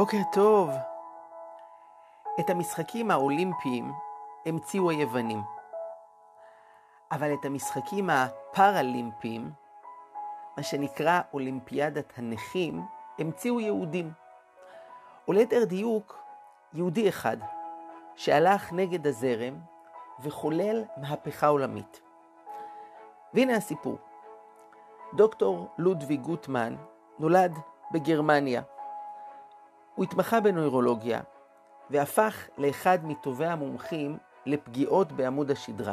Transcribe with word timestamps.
בוקר 0.00 0.22
טוב. 0.32 0.70
את 2.40 2.50
המשחקים 2.50 3.10
האולימפיים 3.10 3.92
המציאו 4.46 4.90
היוונים, 4.90 5.42
אבל 7.12 7.34
את 7.34 7.44
המשחקים 7.44 8.10
הפראלימפיים, 8.10 9.50
מה 10.56 10.62
שנקרא 10.62 11.20
אולימפיאדת 11.32 12.12
הנכים, 12.16 12.82
המציאו 13.18 13.60
יהודים. 13.60 14.12
או 15.28 15.32
ליתר 15.32 15.64
דיוק, 15.64 16.22
יהודי 16.72 17.08
אחד, 17.08 17.36
שהלך 18.14 18.72
נגד 18.72 19.06
הזרם 19.06 19.54
וחולל 20.20 20.84
מהפכה 20.96 21.46
עולמית. 21.46 22.00
והנה 23.34 23.56
הסיפור. 23.56 23.98
דוקטור 25.14 25.68
לודווי 25.78 26.16
גוטמן 26.16 26.76
נולד 27.18 27.58
בגרמניה. 27.92 28.62
הוא 29.94 30.04
התמחה 30.04 30.40
בנוירולוגיה 30.40 31.20
והפך 31.90 32.48
לאחד 32.58 32.98
מטובי 33.04 33.46
המומחים 33.46 34.18
לפגיעות 34.46 35.12
בעמוד 35.12 35.50
השדרה. 35.50 35.92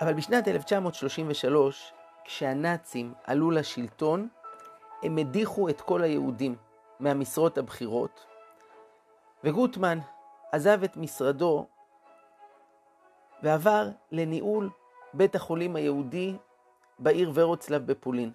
אבל 0.00 0.14
בשנת 0.14 0.48
1933, 0.48 1.92
כשהנאצים 2.24 3.14
עלו 3.24 3.50
לשלטון, 3.50 4.28
הם 5.02 5.16
הדיחו 5.16 5.68
את 5.68 5.80
כל 5.80 6.02
היהודים 6.02 6.56
מהמשרות 7.00 7.58
הבכירות, 7.58 8.26
וגוטמן 9.44 9.98
עזב 10.52 10.82
את 10.82 10.96
משרדו 10.96 11.66
ועבר 13.42 13.88
לניהול 14.12 14.70
בית 15.14 15.34
החולים 15.34 15.76
היהודי 15.76 16.36
בעיר 16.98 17.30
ורוצלב 17.34 17.86
בפולין. 17.86 18.32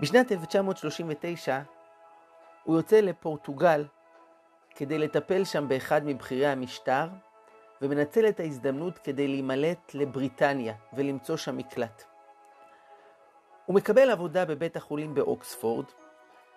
בשנת 0.00 0.32
1939 0.32 1.60
הוא 2.64 2.76
יוצא 2.76 3.00
לפורטוגל 3.00 3.84
כדי 4.70 4.98
לטפל 4.98 5.44
שם 5.44 5.68
באחד 5.68 6.00
מבכירי 6.04 6.46
המשטר, 6.46 7.08
ומנצל 7.82 8.28
את 8.28 8.40
ההזדמנות 8.40 8.98
כדי 8.98 9.28
להימלט 9.28 9.94
לבריטניה 9.94 10.74
ולמצוא 10.92 11.36
שם 11.36 11.56
מקלט. 11.56 12.04
הוא 13.66 13.76
מקבל 13.76 14.10
עבודה 14.10 14.44
בבית 14.44 14.76
החולים 14.76 15.14
באוקספורד, 15.14 15.84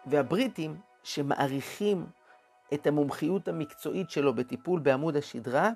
והבריטים, 0.06 0.80
שמעריכים 1.04 2.06
את 2.74 2.88
המומחיות 2.88 3.48
המקצועית 3.48 4.10
שלו 4.10 4.34
בטיפול 4.34 4.80
בעמוד 4.80 5.16
השדרה, 5.16 5.70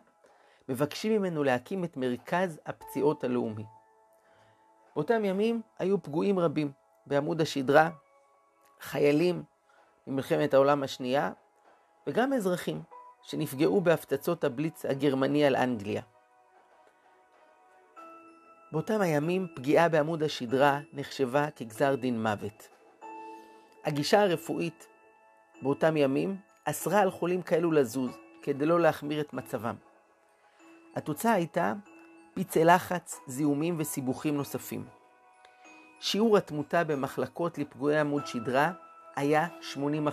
מבקשים 0.69 1.11
ממנו 1.11 1.43
להקים 1.43 1.83
את 1.83 1.97
מרכז 1.97 2.59
הפציעות 2.65 3.23
הלאומי. 3.23 3.65
באותם 4.95 5.25
ימים 5.25 5.61
היו 5.79 6.01
פגועים 6.01 6.39
רבים 6.39 6.71
בעמוד 7.05 7.41
השדרה, 7.41 7.89
חיילים 8.81 9.43
ממלחמת 10.07 10.53
העולם 10.53 10.83
השנייה, 10.83 11.31
וגם 12.07 12.33
אזרחים 12.33 12.81
שנפגעו 13.23 13.81
בהפצצות 13.81 14.43
הבליץ 14.43 14.85
הגרמני 14.85 15.45
על 15.45 15.55
אנגליה. 15.55 16.01
באותם 18.71 19.01
הימים 19.01 19.47
פגיעה 19.55 19.89
בעמוד 19.89 20.23
השדרה 20.23 20.79
נחשבה 20.93 21.51
כגזר 21.55 21.95
דין 21.95 22.23
מוות. 22.23 22.67
הגישה 23.85 24.21
הרפואית 24.21 24.87
באותם 25.61 25.97
ימים 25.97 26.37
אסרה 26.65 26.99
על 26.99 27.11
חולים 27.11 27.41
כאלו 27.41 27.71
לזוז, 27.71 28.11
כדי 28.41 28.65
לא 28.65 28.79
להחמיר 28.79 29.21
את 29.21 29.33
מצבם. 29.33 29.75
התוצאה 30.95 31.33
הייתה 31.33 31.73
פצעי 32.33 32.65
לחץ, 32.65 33.19
זיהומים 33.27 33.75
וסיבוכים 33.79 34.37
נוספים. 34.37 34.85
שיעור 35.99 36.37
התמותה 36.37 36.83
במחלקות 36.83 37.57
לפגועי 37.57 37.99
עמוד 37.99 38.27
שדרה 38.27 38.71
היה 39.15 39.47
80 39.61 40.07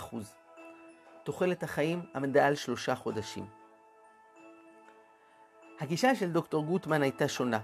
תוחלת 1.24 1.62
החיים 1.62 2.02
עמדה 2.14 2.46
על 2.46 2.54
שלושה 2.54 2.94
חודשים. 2.94 3.46
הגישה 5.80 6.14
של 6.14 6.32
דוקטור 6.32 6.64
גוטמן 6.64 7.02
הייתה 7.02 7.28
שונה. 7.28 7.60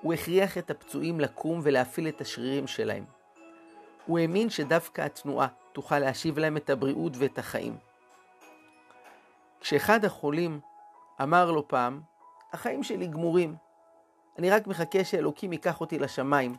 הוא 0.00 0.14
הכריח 0.14 0.58
את 0.58 0.70
הפצועים 0.70 1.20
לקום 1.20 1.60
ולהפעיל 1.62 2.08
את 2.08 2.20
השרירים 2.20 2.66
שלהם. 2.66 3.04
הוא 4.06 4.18
האמין 4.18 4.50
שדווקא 4.50 5.02
התנועה 5.02 5.48
תוכל 5.72 5.98
להשיב 5.98 6.38
להם 6.38 6.56
את 6.56 6.70
הבריאות 6.70 7.12
ואת 7.16 7.38
החיים. 7.38 7.76
כשאחד 9.60 10.04
החולים 10.04 10.60
אמר 11.22 11.50
לו 11.50 11.68
פעם, 11.68 12.00
החיים 12.52 12.82
שלי 12.82 13.06
גמורים, 13.06 13.56
אני 14.38 14.50
רק 14.50 14.66
מחכה 14.66 15.04
שאלוקים 15.04 15.52
ייקח 15.52 15.80
אותי 15.80 15.98
לשמיים. 15.98 16.56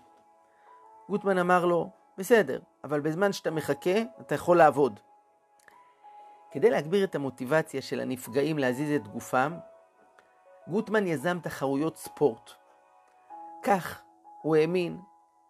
גוטמן 1.10 1.38
אמר 1.38 1.66
לו, 1.66 1.90
בסדר, 2.18 2.60
אבל 2.84 3.00
בזמן 3.00 3.34
שאתה 3.34 3.52
מחכה, 3.52 4.02
אתה 4.22 4.36
יכול 4.36 4.58
לעבוד. 4.58 5.00
כדי 6.52 6.70
להגביר 6.70 7.04
את 7.04 7.16
המוטיבציה 7.16 7.82
של 7.82 8.00
הנפגעים 8.00 8.58
להזיז 8.58 9.02
את 9.02 9.08
גופם, 9.08 9.58
גוטמן 10.68 11.08
יזם 11.08 11.40
תחרויות 11.40 11.98
ספורט. 11.98 12.52
כך, 13.64 14.02
הוא 14.42 14.56
האמין, 14.56 15.02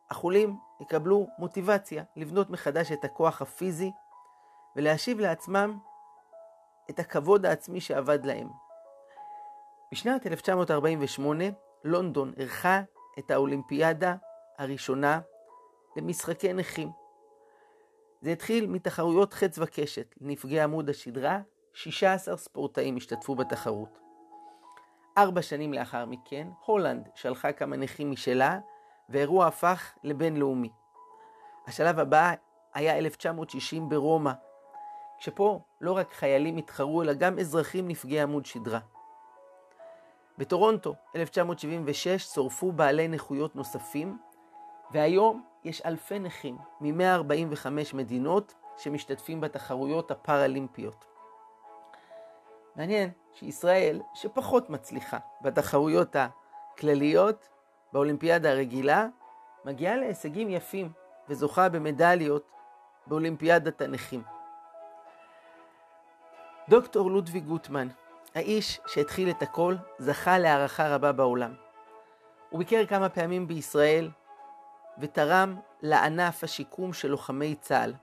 החולים 0.10 0.60
יקבלו 0.80 1.28
מוטיבציה 1.38 2.04
לבנות 2.16 2.50
מחדש 2.50 2.92
את 2.92 3.06
הכוח 3.06 3.42
הפיזי 3.42 3.92
ולהשיב 4.76 5.20
לעצמם 5.20 5.80
את 6.90 7.00
הכבוד 7.00 7.46
העצמי 7.46 7.82
שאבד 7.82 8.26
להם. 8.26 8.50
בשנת 9.92 10.28
1948 10.28 11.44
לונדון 11.84 12.34
אירחה 12.38 12.82
את 13.20 13.32
האולימפיאדה 13.32 14.16
הראשונה 14.58 15.20
למשחקי 15.96 16.54
נכים. 16.54 16.90
זה 18.22 18.30
התחיל 18.30 18.68
מתחרויות 18.68 19.34
חץ 19.34 19.60
וקשת 19.60 20.16
לנפגעי 20.22 20.62
עמוד 20.62 20.90
השדרה, 20.90 21.40
16 21.74 22.38
ספורטאים 22.38 22.98
השתתפו 22.98 23.36
בתחרות. 23.36 24.00
ארבע 25.18 25.42
שנים 25.42 25.74
לאחר 25.74 26.06
מכן, 26.06 26.48
הולנד 26.66 27.10
שלחה 27.16 27.52
כמה 27.52 27.78
נכים 27.78 28.12
משלה, 28.12 28.60
והאירוע 29.10 29.48
הפך 29.48 29.94
לבינלאומי. 30.04 30.70
השלב 31.68 32.00
הבא 32.00 32.34
היה 32.74 32.98
1960 32.98 33.90
ברומא, 33.90 34.32
כשפה 35.18 35.60
לא 35.82 35.92
רק 35.92 36.14
חיילים 36.14 36.58
התחרו, 36.58 37.02
אלא 37.02 37.14
גם 37.14 37.40
אזרחים 37.40 37.88
נפגעי 37.88 38.22
עמוד 38.22 38.46
שדרה. 38.46 38.80
בטורונטו, 40.38 40.96
1976, 41.16 42.28
צורפו 42.28 42.72
בעלי 42.72 43.08
נכויות 43.08 43.56
נוספים, 43.56 44.18
והיום 44.92 45.44
יש 45.64 45.82
אלפי 45.86 46.20
נכים 46.20 46.58
מ-145 46.82 47.68
מדינות 47.94 48.54
שמשתתפים 48.78 49.42
בתחרויות 49.42 50.12
הפראלימפיות. 50.12 51.06
מעניין 52.76 53.10
שישראל, 53.34 54.02
שפחות 54.14 54.70
מצליחה 54.70 55.18
בתחרויות 55.42 56.16
הכלליות, 56.16 57.50
באולימפיאדה 57.94 58.52
הרגילה, 58.52 59.08
מגיעה 59.66 59.96
להישגים 59.96 60.50
יפים 60.50 60.92
וזוכה 61.30 61.70
במדליות 61.70 62.52
באולימפיאדת 63.08 63.82
הנכים. 63.82 64.24
דוקטור 66.70 67.12
לודווי 67.12 67.40
גוטמן, 67.40 67.88
האיש 68.36 68.80
שהתחיל 68.88 69.30
את 69.30 69.42
הכל, 69.42 69.76
זכה 69.98 70.38
להערכה 70.40 70.96
רבה 70.96 71.12
בעולם. 71.12 71.54
הוא 72.50 72.60
ביקר 72.60 72.86
כמה 72.86 73.10
פעמים 73.10 73.48
בישראל 73.48 74.10
ותרם 75.02 75.60
לענף 75.82 76.44
השיקום 76.44 76.94
של 76.94 77.08
לוחמי 77.08 77.56
צה"ל. 77.56 77.94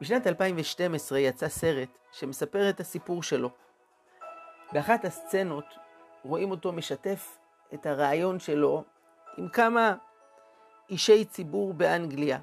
בשנת 0.00 0.26
2012 0.26 1.18
יצא 1.18 1.48
סרט 1.48 1.88
שמספר 2.12 2.70
את 2.70 2.80
הסיפור 2.80 3.22
שלו. 3.22 3.50
באחת 4.72 5.04
הסצנות 5.04 5.64
רואים 6.24 6.50
אותו 6.50 6.72
משתף 6.72 7.38
את 7.74 7.86
הרעיון 7.86 8.38
שלו 8.38 8.84
עם 9.36 9.48
כמה 9.48 9.94
אישי 10.90 11.24
ציבור 11.24 11.74
באנגליה, 11.74 12.38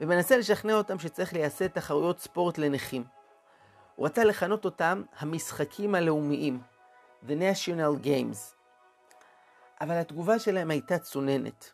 ומנסה 0.00 0.36
לשכנע 0.36 0.74
אותם 0.74 0.98
שצריך 0.98 1.32
לייסד 1.32 1.66
תחרויות 1.66 2.18
ספורט 2.18 2.58
לנכים. 2.58 3.04
הוא 3.96 4.06
רצה 4.06 4.24
לכנות 4.24 4.64
אותם 4.64 5.02
המשחקים 5.18 5.94
הלאומיים, 5.94 6.60
The 7.26 7.32
National 7.32 8.04
Games. 8.04 8.54
אבל 9.84 9.94
התגובה 9.94 10.38
שלהם 10.38 10.70
הייתה 10.70 10.98
צוננת. 10.98 11.72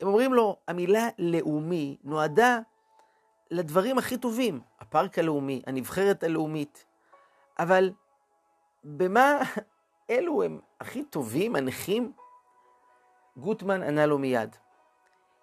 הם 0.00 0.08
אומרים 0.08 0.34
לו, 0.34 0.56
המילה 0.68 1.08
לאומי 1.18 1.96
נועדה 2.04 2.58
לדברים 3.50 3.98
הכי 3.98 4.18
טובים, 4.18 4.60
הפארק 4.80 5.18
הלאומי, 5.18 5.62
הנבחרת 5.66 6.22
הלאומית, 6.22 6.86
אבל 7.58 7.92
במה 8.84 9.38
אלו 10.10 10.42
הם 10.42 10.60
הכי 10.80 11.04
טובים, 11.04 11.56
הנכים? 11.56 12.12
גוטמן 13.36 13.82
ענה 13.82 14.06
לו 14.06 14.18
מיד, 14.18 14.56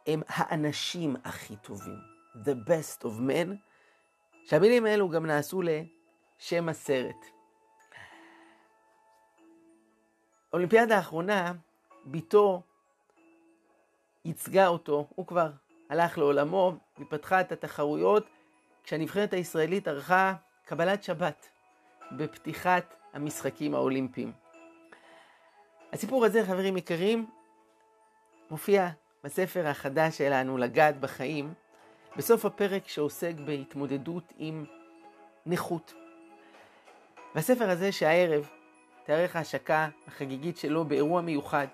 הם 0.07 0.21
האנשים 0.27 1.15
הכי 1.23 1.56
טובים, 1.56 2.00
the 2.35 2.69
best 2.69 3.03
of 3.03 3.19
men, 3.29 3.50
שהמילים 4.45 4.85
האלו 4.85 5.09
גם 5.09 5.25
נעשו 5.25 5.61
לשם 5.61 6.69
הסרט. 6.69 7.38
אולימפיאדה 10.54 10.96
האחרונה, 10.96 11.54
בתו 12.06 12.62
ייצגה 14.25 14.68
אותו, 14.68 15.07
הוא 15.16 15.28
כבר 15.28 15.50
הלך 15.90 16.18
לעולמו 16.18 16.74
ופתחה 17.00 17.42
את 17.42 17.51
התחרויות 17.51 18.25
כשהנבחרת 18.84 19.34
הישראלית 19.34 19.88
ערכה 19.88 20.34
קבלת 20.66 21.04
שבת 21.04 21.50
בפתיחת 22.12 22.94
המשחקים 23.13 23.75
האולימפיים. 23.75 24.31
הסיפור 25.94 26.25
הזה, 26.25 26.46
חברים 26.46 26.78
יקרים, 26.78 27.28
מופיע 28.52 28.90
בספר 29.24 29.68
החדש 29.68 30.18
שלנו, 30.18 30.57
לגעת 30.57 31.00
בחיים, 31.00 31.54
בסוף 32.18 32.45
הפרק 32.45 32.88
שעוסק 32.88 33.34
בהתמודדות 33.45 34.34
עם 34.38 34.66
נכות. 35.45 35.94
והספר 37.36 37.69
הזה 37.69 37.92
שהערב 37.92 38.50
תארך 39.09 39.35
ההשקה 39.35 39.88
החגיגית 40.07 40.57
שלו 40.57 40.85
באירוע 40.85 41.21
מיוחד 41.21 41.67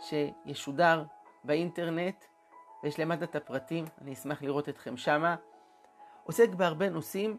שישודר 0.00 1.04
באינטרנט, 1.44 2.24
ויש 2.82 3.00
למטה 3.00 3.24
את 3.24 3.36
הפרטים, 3.36 3.84
אני 4.00 4.12
אשמח 4.12 4.42
לראות 4.42 4.68
אתכם 4.68 4.96
שמה, 4.96 5.36
עוסק 6.24 6.48
בהרבה 6.48 6.88
נושאים, 6.88 7.36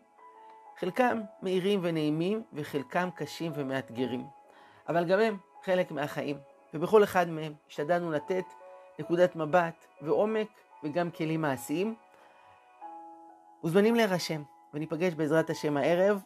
חלקם 0.80 1.22
מהירים 1.42 1.80
ונעימים 1.84 2.44
וחלקם 2.54 3.10
קשים 3.16 3.52
ומאתגרים, 3.56 4.28
אבל 4.90 5.06
גם 5.06 5.20
הם 5.20 5.38
חלק 5.64 5.92
מהחיים, 5.92 6.38
ובכל 6.74 7.04
אחד 7.04 7.30
מהם 7.30 7.54
השתדלנו 7.70 8.12
לתת 8.12 8.46
נקודת 9.00 9.36
מבט 9.36 9.86
ועומק 10.02 10.50
וגם 10.84 11.12
כלים 11.12 11.42
מעשיים. 11.42 11.96
מוזמנים 13.64 13.96
להירשם, 13.96 14.44
וניפגש 14.74 15.14
בעזרת 15.14 15.50
השם 15.50 15.78
הערב, 15.78 16.22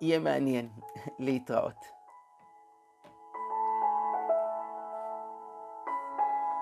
יהיה 0.00 0.18
מעניין 0.18 0.68
להתראות. 1.18 2.01